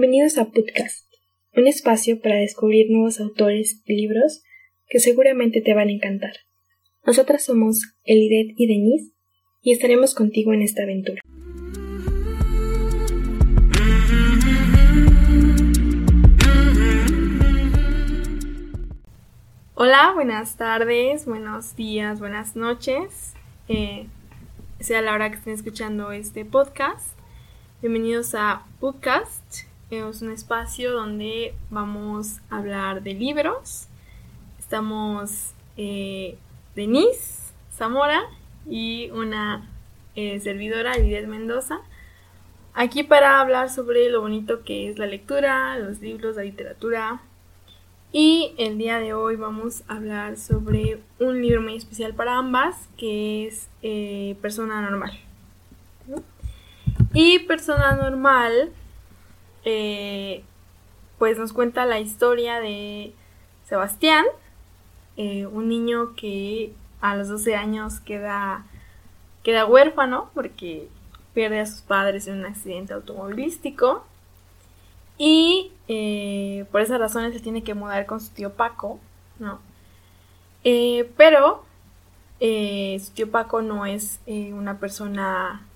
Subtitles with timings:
[0.00, 1.12] Bienvenidos a Podcast,
[1.54, 4.42] un espacio para descubrir nuevos autores y libros
[4.88, 6.32] que seguramente te van a encantar.
[7.04, 9.12] Nosotras somos Elidet y Denise
[9.60, 11.20] y estaremos contigo en esta aventura.
[19.74, 23.34] Hola, buenas tardes, buenos días, buenas noches.
[23.68, 24.06] Eh,
[24.78, 27.18] sea la hora que estén escuchando este podcast.
[27.82, 29.69] Bienvenidos a Bookcast.
[29.90, 33.88] Es un espacio donde vamos a hablar de libros.
[34.60, 36.38] Estamos eh,
[36.76, 38.22] Denise Zamora
[38.68, 39.68] y una
[40.14, 41.80] eh, servidora, Lidia Mendoza,
[42.72, 47.20] aquí para hablar sobre lo bonito que es la lectura, los libros, la literatura.
[48.12, 52.76] Y el día de hoy vamos a hablar sobre un libro muy especial para ambas,
[52.96, 55.18] que es eh, Persona Normal.
[57.12, 58.70] Y Persona Normal,
[59.64, 60.44] eh,
[61.18, 63.12] pues nos cuenta la historia de
[63.66, 64.24] Sebastián,
[65.16, 68.64] eh, un niño que a los 12 años queda,
[69.42, 70.88] queda huérfano porque
[71.34, 74.04] pierde a sus padres en un accidente automovilístico.
[75.18, 78.98] Y eh, por esas razones se tiene que mudar con su tío Paco,
[79.38, 79.60] ¿no?
[81.16, 81.64] pero
[82.38, 85.66] su tío Paco no es una persona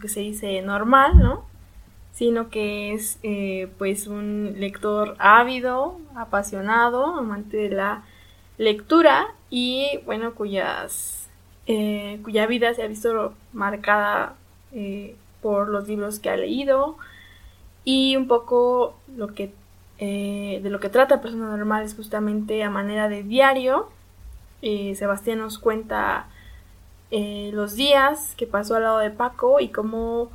[0.00, 1.51] que se dice normal, ¿no?
[2.12, 8.04] Sino que es eh, pues un lector ávido, apasionado, amante de la
[8.58, 11.28] lectura y bueno, cuyas,
[11.66, 14.34] eh, cuya vida se ha visto marcada
[14.72, 16.96] eh, por los libros que ha leído
[17.84, 19.52] y un poco lo que
[19.98, 23.88] de lo que trata Persona Normal es justamente a manera de diario.
[24.60, 26.26] Sebastián nos cuenta
[27.14, 30.30] eh, los días que pasó al lado de Paco y cómo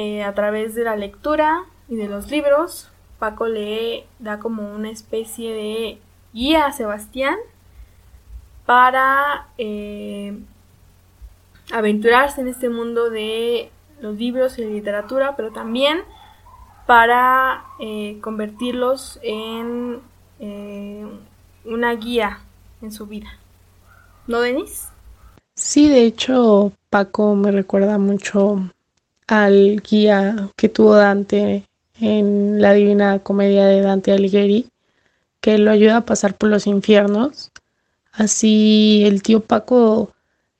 [0.00, 4.90] eh, a través de la lectura y de los libros, Paco le da como una
[4.90, 5.98] especie de
[6.32, 7.34] guía a Sebastián
[8.64, 10.38] para eh,
[11.72, 15.98] aventurarse en este mundo de los libros y la literatura, pero también
[16.86, 17.64] para
[18.20, 20.00] convertirlos en
[21.64, 22.38] una guía
[22.82, 23.30] en su vida.
[24.28, 24.90] ¿No, Denis?
[25.56, 28.62] Sí, de hecho, Paco me recuerda mucho
[29.28, 31.64] al guía que tuvo Dante
[32.00, 34.66] en la Divina Comedia de Dante Alighieri,
[35.40, 37.52] que lo ayuda a pasar por los infiernos.
[38.12, 40.12] Así el tío Paco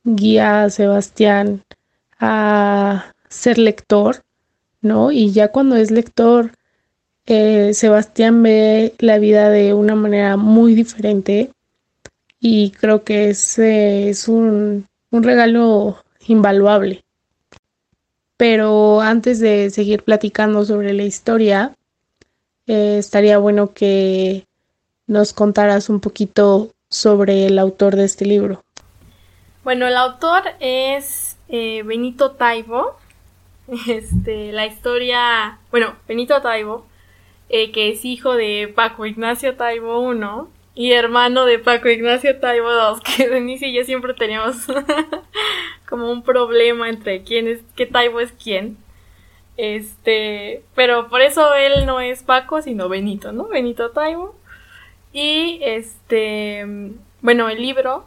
[0.04, 1.64] guía a Sebastián
[2.20, 4.22] a ser lector,
[4.80, 5.10] ¿no?
[5.10, 6.52] Y ya cuando es lector,
[7.26, 11.50] eh, Sebastián ve la vida de una manera muy diferente
[12.40, 17.04] y creo que ese es un, regalo invaluable.
[18.38, 21.74] Pero antes de seguir platicando sobre la historia,
[22.68, 24.46] eh, estaría bueno que
[25.08, 28.62] nos contaras un poquito sobre el autor de este libro.
[29.64, 32.96] Bueno, el autor es eh, Benito Taibo.
[33.86, 36.86] Este, la historia, bueno, Benito Taibo,
[37.50, 40.18] eh, que es hijo de Paco Ignacio Taibo I,
[40.74, 44.56] y hermano de Paco Ignacio Taibo II, que Denise y yo siempre teníamos
[45.88, 48.76] como un problema entre quién es, qué Taibo es quién.
[49.56, 53.48] Este, pero por eso él no es Paco, sino Benito, ¿no?
[53.48, 54.34] Benito Taibo.
[55.12, 56.64] Y este,
[57.22, 58.04] bueno, el libro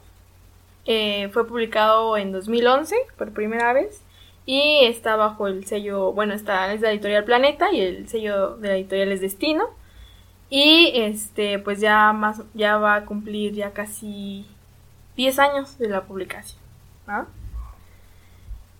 [0.86, 4.02] eh, fue publicado en 2011 por primera vez
[4.46, 8.68] y está bajo el sello, bueno, está es la editorial Planeta y el sello de
[8.70, 9.70] la editorial es Destino.
[10.50, 14.46] Y este, pues ya más, ya va a cumplir ya casi
[15.16, 16.60] 10 años de la publicación.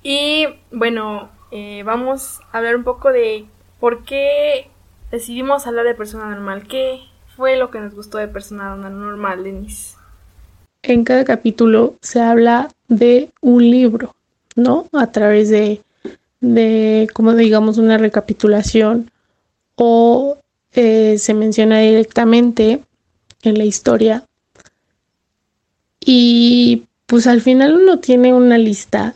[0.04, 3.46] Y bueno, eh, vamos a hablar un poco de
[3.80, 4.70] por qué
[5.12, 6.68] decidimos hablar de persona normal.
[6.68, 7.02] ¿Qué
[7.36, 9.96] fue lo que nos gustó de persona normal, Denise?
[10.84, 14.16] En cada capítulo se habla de un libro,
[14.56, 14.88] ¿no?
[14.94, 15.82] A través de,
[16.40, 19.12] de como digamos, una recapitulación
[19.76, 20.38] o
[20.74, 22.82] eh, se menciona directamente
[23.44, 24.24] en la historia.
[26.04, 29.16] Y pues al final uno tiene una lista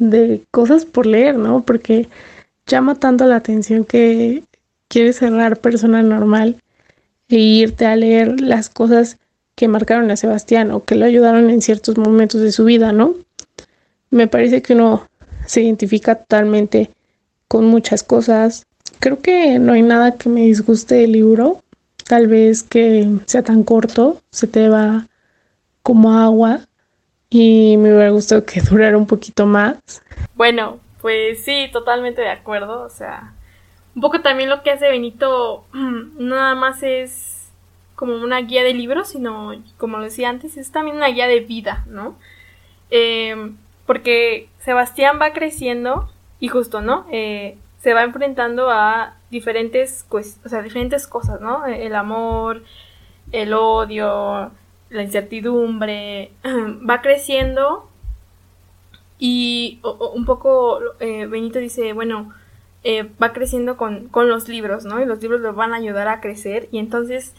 [0.00, 1.62] de cosas por leer, ¿no?
[1.62, 2.08] Porque
[2.66, 4.42] llama tanto la atención que
[4.88, 6.56] quieres cerrar persona normal
[7.28, 9.18] e irte a leer las cosas
[9.54, 13.14] que marcaron a Sebastián o que lo ayudaron en ciertos momentos de su vida, ¿no?
[14.10, 15.06] Me parece que uno
[15.46, 16.90] se identifica totalmente
[17.46, 18.66] con muchas cosas,
[19.00, 21.62] Creo que no hay nada que me disguste del libro.
[22.06, 25.08] Tal vez que sea tan corto, se te va
[25.82, 26.68] como agua
[27.30, 29.78] y me hubiera gustado que durara un poquito más.
[30.34, 32.82] Bueno, pues sí, totalmente de acuerdo.
[32.82, 33.32] O sea,
[33.94, 37.52] un poco también lo que hace Benito nada más es
[37.94, 41.40] como una guía de libros, sino, como lo decía antes, es también una guía de
[41.40, 42.16] vida, ¿no?
[42.90, 43.52] Eh,
[43.86, 46.10] porque Sebastián va creciendo
[46.40, 47.06] y justo, ¿no?
[47.12, 51.66] Eh, se va enfrentando a diferentes, o sea, diferentes cosas, ¿no?
[51.66, 52.62] El amor,
[53.32, 54.50] el odio,
[54.90, 57.88] la incertidumbre, va creciendo
[59.18, 62.32] y un poco eh, Benito dice, bueno,
[62.82, 65.00] eh, va creciendo con, con, los libros, ¿no?
[65.00, 67.34] Y los libros lo van a ayudar a crecer y entonces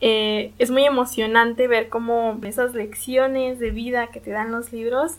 [0.00, 5.16] eh, es muy emocionante ver cómo esas lecciones de vida que te dan los libros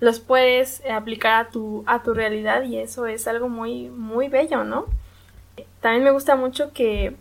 [0.00, 4.64] los puedes aplicar a tu, a tu realidad y eso es algo muy, muy bello,
[4.64, 4.86] ¿no?
[5.80, 7.14] También me gusta mucho que,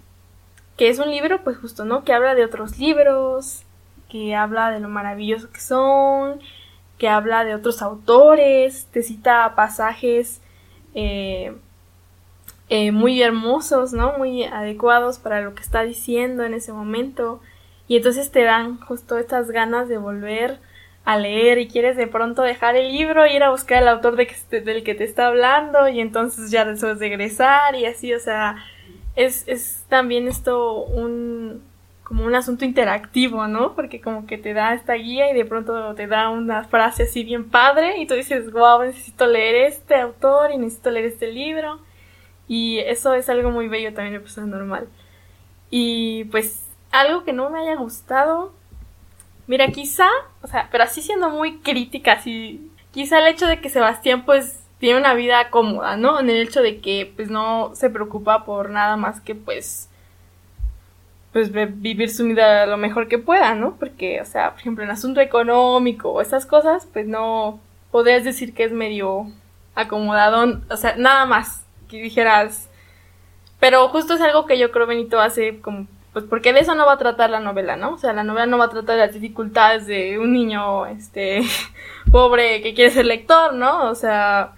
[0.77, 2.03] que es un libro, pues justo, ¿no?
[2.03, 3.63] Que habla de otros libros,
[4.09, 6.39] que habla de lo maravilloso que son,
[6.97, 10.41] que habla de otros autores, te cita pasajes
[10.93, 11.55] eh,
[12.67, 14.17] eh, muy hermosos, ¿no?
[14.17, 17.41] Muy adecuados para lo que está diciendo en ese momento.
[17.87, 20.59] Y entonces te dan justo estas ganas de volver
[21.05, 24.15] a leer y quieres de pronto dejar el libro y ir a buscar al autor
[24.15, 28.19] de que, del que te está hablando y entonces ya después regresar y así, o
[28.19, 28.57] sea,
[29.15, 31.63] es, es también esto un,
[32.09, 33.75] como un asunto interactivo, ¿no?
[33.75, 37.23] Porque como que te da esta guía y de pronto te da una frase así
[37.23, 41.79] bien padre y tú dices, wow, necesito leer este autor y necesito leer este libro.
[42.47, 44.87] Y eso es algo muy bello también de persona normal.
[45.69, 48.53] Y pues algo que no me haya gustado,
[49.45, 50.07] mira, quizá,
[50.41, 54.63] o sea, pero así siendo muy crítica, así, quizá el hecho de que Sebastián pues
[54.79, 56.19] tiene una vida cómoda, ¿no?
[56.19, 59.88] En el hecho de que pues no se preocupa por nada más que pues
[61.33, 63.75] pues vivir su vida lo mejor que pueda, ¿no?
[63.77, 67.59] Porque, o sea, por ejemplo, en asunto económico o esas cosas, pues no
[67.91, 69.27] podrías decir que es medio
[69.75, 72.69] acomodado, o sea, nada más que dijeras.
[73.59, 76.85] Pero justo es algo que yo creo Benito hace como, pues porque de eso no
[76.85, 77.93] va a tratar la novela, ¿no?
[77.93, 81.41] O sea, la novela no va a tratar las dificultades de un niño, este,
[82.11, 83.89] pobre que quiere ser lector, ¿no?
[83.89, 84.53] O sea,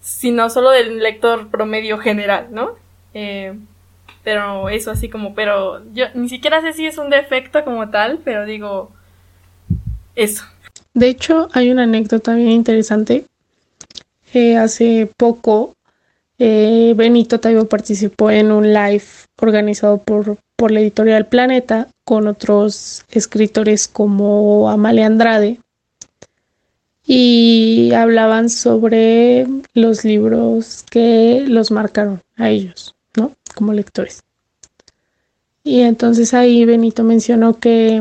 [0.00, 2.76] sino solo del lector promedio general, ¿no?
[3.14, 3.58] Eh,
[4.24, 8.20] pero eso así como, pero yo ni siquiera sé si es un defecto como tal,
[8.24, 8.90] pero digo
[10.14, 10.44] eso.
[10.94, 13.24] De hecho, hay una anécdota bien interesante.
[14.34, 15.74] Eh, hace poco,
[16.38, 19.04] eh, Benito Taibo participó en un live
[19.40, 25.58] organizado por, por la editorial Planeta con otros escritores como Amalia Andrade
[27.06, 32.94] y hablaban sobre los libros que los marcaron a ellos.
[33.54, 34.22] Como lectores.
[35.64, 38.00] Y entonces ahí Benito mencionó que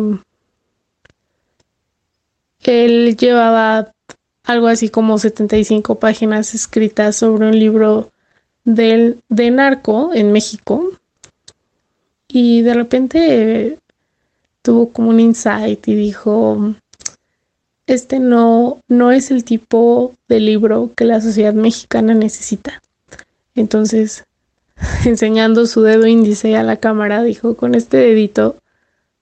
[2.64, 3.92] él llevaba
[4.44, 8.12] algo así como 75 páginas escritas sobre un libro
[8.64, 10.92] del, de narco en México.
[12.28, 13.80] Y de repente
[14.62, 16.76] tuvo como un insight y dijo,
[17.88, 22.82] este no, no es el tipo de libro que la sociedad mexicana necesita.
[23.56, 24.26] Entonces
[25.06, 28.58] enseñando su dedo índice a la cámara, dijo, con este dedito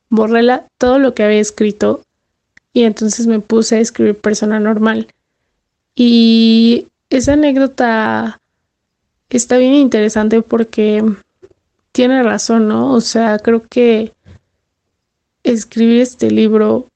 [0.09, 0.41] borré
[0.77, 2.01] todo lo que había escrito
[2.73, 5.07] y entonces me puse a escribir persona normal.
[5.95, 8.39] Y esa anécdota
[9.29, 11.03] está bien interesante porque
[11.91, 12.93] tiene razón, ¿no?
[12.93, 14.13] O sea, creo que
[15.43, 16.87] escribir este libro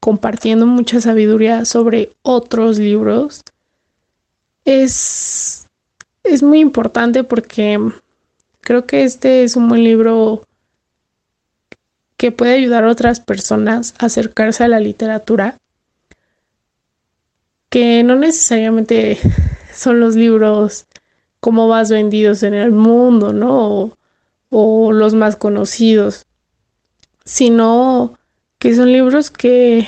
[0.00, 3.42] compartiendo mucha sabiduría sobre otros libros
[4.64, 5.66] es,
[6.22, 7.78] es muy importante porque
[8.60, 10.42] Creo que este es un buen libro
[12.18, 15.56] que puede ayudar a otras personas a acercarse a la literatura,
[17.70, 19.18] que no necesariamente
[19.72, 20.86] son los libros
[21.40, 23.96] como más vendidos en el mundo, ¿no?
[24.50, 26.26] O, los más conocidos,
[27.24, 28.18] sino
[28.58, 29.86] que son libros que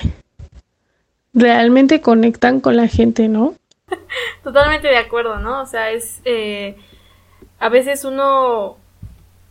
[1.35, 3.55] realmente conectan con la gente, ¿no?
[4.45, 5.63] Totalmente de acuerdo, ¿no?
[5.63, 6.21] O sea, es...
[6.25, 6.77] Eh
[7.61, 8.79] a veces uno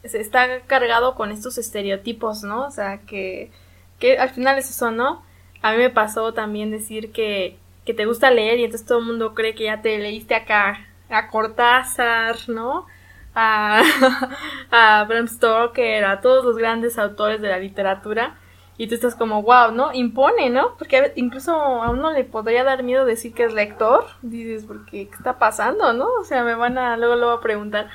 [0.03, 2.65] se está cargado con estos estereotipos, ¿no?
[2.65, 3.51] O sea, que,
[3.99, 5.23] que al final es eso, ¿no?
[5.61, 9.05] A mí me pasó también decir que, que te gusta leer y entonces todo el
[9.05, 12.87] mundo cree que ya te leíste acá a Cortázar, ¿no?
[13.35, 13.83] A,
[14.71, 18.35] a Bram Stoker, a todos los grandes autores de la literatura.
[18.79, 19.91] Y tú estás como, wow, ¿no?
[19.91, 20.77] Impone, ¿no?
[20.77, 24.05] Porque incluso a uno le podría dar miedo decir que es lector.
[24.21, 26.07] Dices, porque ¿qué está pasando, no?
[26.21, 27.89] O sea, me van a, luego lo a preguntar.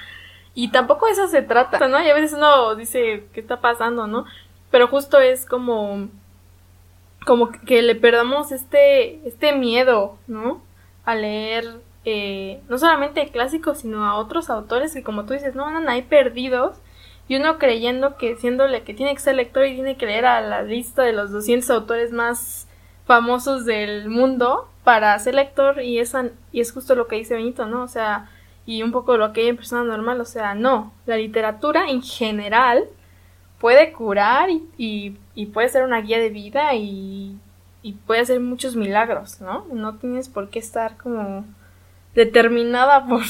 [0.53, 2.05] Y tampoco eso se trata, ¿no?
[2.05, 4.27] Y a veces uno dice, ¿qué está pasando, no?
[4.71, 6.09] Pero justo es como,
[7.25, 10.61] como que le perdamos este, este miedo, ¿no?
[11.07, 15.65] A leer eh, no solamente clásicos, sino a otros autores que como tú dices, no
[15.65, 16.77] andan ahí perdidos
[17.29, 20.41] y uno creyendo que siéndole que tiene que ser lector y tiene que leer a
[20.41, 22.69] la lista de los 200 autores más
[23.07, 27.67] famosos del mundo para ser lector y, esa, y es justo lo que dice Benito,
[27.67, 27.83] ¿no?
[27.83, 28.31] O sea,
[28.67, 32.03] y un poco lo que hay en persona normal, o sea, no, la literatura en
[32.03, 32.85] general
[33.59, 37.39] puede curar y, y, puede ser una guía de vida y,
[37.83, 39.65] y puede hacer muchos milagros, ¿no?
[39.73, 41.47] No tienes por qué estar como
[42.15, 43.23] determinada por,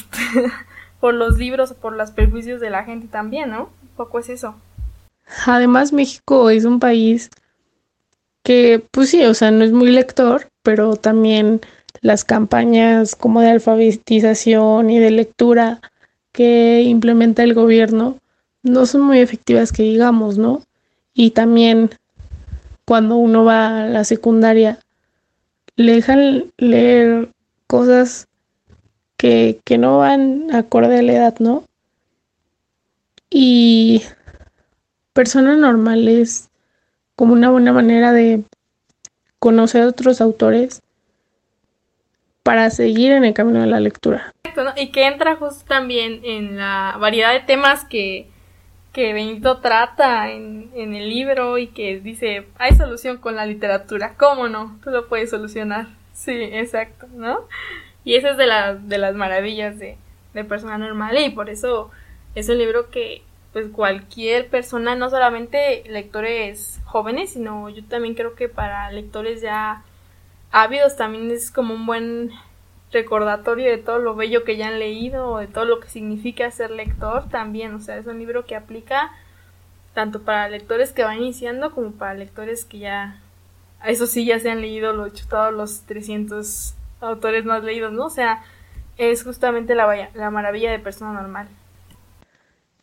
[1.00, 3.70] por los libros o por los perjuicios de la gente también, ¿no?
[3.96, 4.54] Poco es eso.
[5.46, 7.30] Además, México es un país
[8.42, 11.60] que, pues sí, o sea, no es muy lector, pero también
[12.00, 15.80] las campañas como de alfabetización y de lectura
[16.32, 18.18] que implementa el gobierno
[18.62, 20.62] no son muy efectivas que digamos, ¿no?
[21.14, 21.90] Y también
[22.84, 24.78] cuando uno va a la secundaria,
[25.76, 27.30] le dejan leer
[27.66, 28.26] cosas
[29.16, 31.64] que, que no van acorde a la edad, ¿no?
[33.36, 34.04] Y
[35.12, 36.50] personas normales
[37.16, 38.44] como una buena manera de
[39.40, 40.82] conocer otros autores
[42.44, 44.32] para seguir en el camino de la lectura.
[44.76, 48.28] Y que entra justo también en la variedad de temas que,
[48.92, 54.14] que Benito trata en, en, el libro y que dice, hay solución con la literatura,
[54.16, 54.78] ¿cómo no?
[54.84, 55.88] Tú lo puedes solucionar.
[56.12, 57.48] Sí, exacto, ¿no?
[58.04, 59.98] Y esa es de, la, de las maravillas de,
[60.34, 61.90] de Persona Normal y por eso
[62.34, 63.22] es un libro que
[63.52, 69.84] pues cualquier persona, no solamente lectores jóvenes, sino yo también creo que para lectores ya
[70.50, 72.32] ávidos también es como un buen
[72.92, 76.72] recordatorio de todo lo bello que ya han leído, de todo lo que significa ser
[76.72, 79.12] lector también, o sea, es un libro que aplica
[79.94, 83.20] tanto para lectores que van iniciando como para lectores que ya,
[83.84, 88.06] eso sí, ya se han leído los chutados los 300 autores más leídos, ¿no?
[88.06, 88.42] O sea,
[88.96, 91.48] es justamente la, la maravilla de persona normal.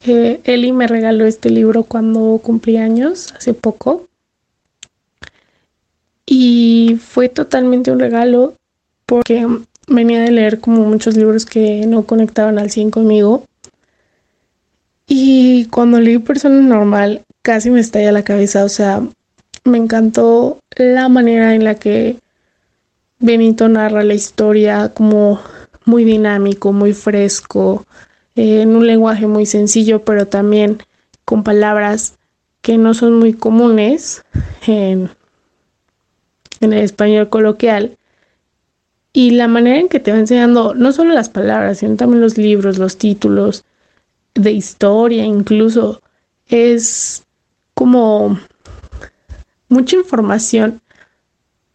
[0.03, 4.07] Eli me regaló este libro cuando cumplí años, hace poco.
[6.25, 8.55] Y fue totalmente un regalo
[9.05, 9.45] porque
[9.87, 13.45] venía de leer como muchos libros que no conectaban al 100 conmigo.
[15.07, 18.63] Y cuando leí Persona Normal, casi me estalla la cabeza.
[18.63, 19.01] O sea,
[19.65, 22.17] me encantó la manera en la que
[23.19, 25.39] Benito narra la historia, como
[25.85, 27.85] muy dinámico, muy fresco,
[28.35, 30.77] en un lenguaje muy sencillo, pero también
[31.25, 32.17] con palabras
[32.61, 34.23] que no son muy comunes
[34.65, 35.09] en,
[36.59, 37.97] el español coloquial.
[39.13, 42.37] Y la manera en que te va enseñando no solo las palabras, sino también los
[42.37, 43.65] libros, los títulos
[44.35, 46.01] de historia, incluso
[46.47, 47.23] es
[47.73, 48.39] como
[49.67, 50.81] mucha información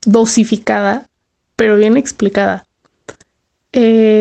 [0.07, 1.09] dosificada,
[1.57, 2.67] pero bien explicada.
[3.73, 4.16] Eh,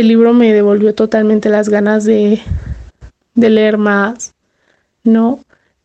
[0.00, 2.42] el libro me devolvió totalmente las ganas de,
[3.34, 4.34] leer más,
[5.04, 5.40] ¿no?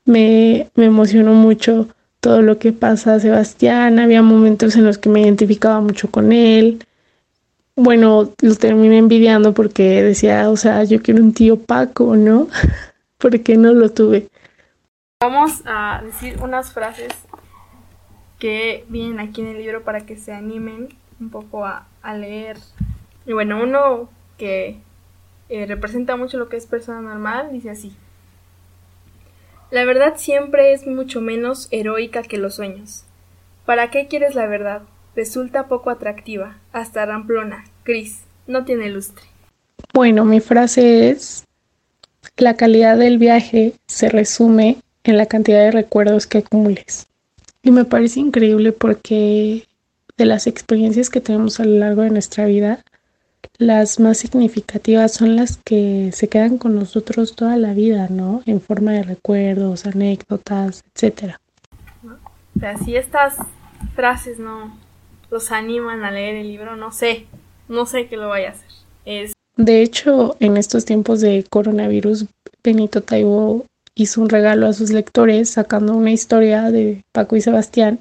[0.06, 1.88] Me, emocionó mucho
[2.20, 6.34] todo lo que pasa a Sebastián, había momentos en los que me identificaba mucho con
[6.34, 6.86] él.
[7.76, 12.48] Bueno, lo terminé envidiando porque decía, o sea, yo quiero un tío Paco, ¿no?
[13.18, 14.28] porque no lo tuve.
[15.22, 17.14] Vamos a decir unas frases
[18.40, 20.90] que vienen aquí en el libro para que se animen
[21.20, 21.88] un poco a
[22.18, 22.58] leer
[23.26, 24.78] y bueno, uno que
[25.50, 27.94] eh, representa mucho lo que es persona normal dice así.
[29.70, 33.06] La verdad siempre es mucho menos heroica que los sueños.
[33.66, 34.82] ¿Para qué quieres la verdad?
[35.16, 39.24] Resulta poco atractiva, hasta ramplona, gris, no tiene lustre.
[39.94, 41.46] Bueno, mi frase es,
[42.38, 47.08] la calidad del viaje se resume en la cantidad de recuerdos que acumules.
[47.64, 49.66] Y me parece increíble porque
[50.18, 52.84] de las experiencias que tenemos a lo largo de nuestra vida,
[53.58, 58.42] las más significativas son las que se quedan con nosotros toda la vida, ¿no?
[58.46, 61.40] En forma de recuerdos, anécdotas, etcétera.
[62.56, 63.36] O sea, si estas
[63.96, 64.78] frases no
[65.30, 67.26] los animan a leer el libro, no sé,
[67.70, 68.70] no sé qué lo vaya a hacer.
[69.06, 69.34] Es...
[69.58, 72.26] De hecho, en estos tiempos de coronavirus,
[72.64, 78.00] Benito Taibo hizo un regalo a sus lectores sacando una historia de Paco y Sebastián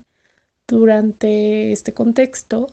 [0.66, 2.70] durante este contexto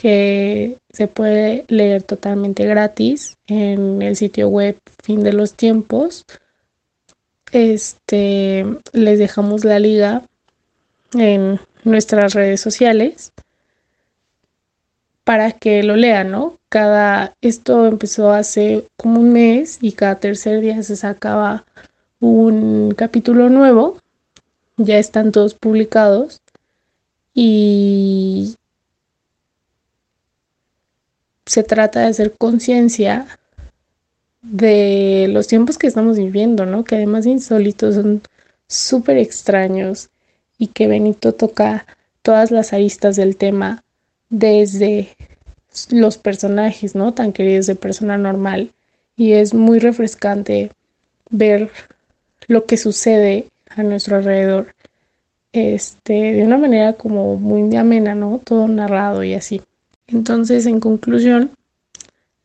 [0.00, 6.24] que se puede leer totalmente gratis en el sitio web Fin de los Tiempos.
[7.52, 8.64] Este,
[8.94, 10.22] les dejamos la liga
[11.12, 13.30] en nuestras redes sociales
[15.24, 16.56] para que lo lean, ¿no?
[16.70, 21.66] Cada, esto empezó hace como un mes y cada tercer día se sacaba
[22.20, 23.98] un capítulo nuevo.
[24.78, 26.40] Ya están todos publicados
[27.34, 28.56] y
[31.50, 33.26] se trata de hacer conciencia
[34.40, 36.84] de los tiempos que estamos viviendo, ¿no?
[36.84, 38.22] Que además insólitos son
[38.68, 40.10] súper extraños
[40.58, 41.86] y que Benito toca
[42.22, 43.82] todas las aristas del tema
[44.28, 45.08] desde
[45.90, 47.14] los personajes, ¿no?
[47.14, 48.70] Tan queridos de persona normal.
[49.16, 50.70] Y es muy refrescante
[51.30, 51.72] ver
[52.46, 54.72] lo que sucede a nuestro alrededor.
[55.52, 58.40] Este, de una manera como muy amena, ¿no?
[58.44, 59.62] Todo narrado y así.
[60.12, 61.52] Entonces, en conclusión,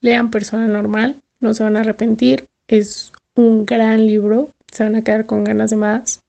[0.02, 5.04] lean Persona Normal, no se van a arrepentir, es un gran libro, se van a
[5.04, 6.24] quedar con ganas de más.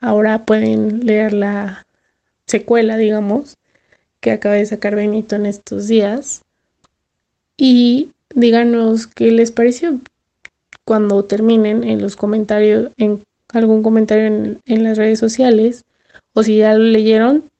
[0.00, 1.86] Ahora pueden leer la
[2.46, 3.56] secuela, digamos,
[4.20, 6.42] que acaba de sacar Benito en estos días.
[7.56, 10.00] Y díganos qué les pareció
[10.84, 13.22] cuando terminen en los comentarios, en
[13.52, 15.84] algún comentario en, en las redes sociales,
[16.34, 17.50] o si ya lo leyeron,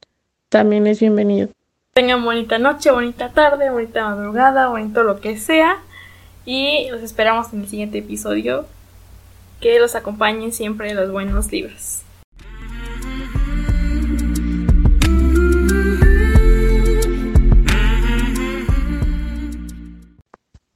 [0.49, 1.49] también es bienvenido.
[1.99, 5.79] Tengan bonita noche, bonita tarde, bonita madrugada, bonito lo que sea.
[6.45, 8.67] Y los esperamos en el siguiente episodio.
[9.61, 12.03] Que los acompañen siempre los buenos libros.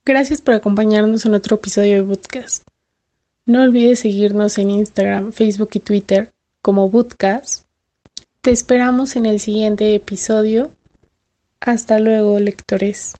[0.04, 2.66] Gracias por acompañarnos en otro episodio de Bootcast.
[3.46, 7.64] No olvides seguirnos en Instagram, Facebook y Twitter como Bootcast.
[8.40, 10.72] Te esperamos en el siguiente episodio.
[11.64, 13.14] Hasta luego, lectores.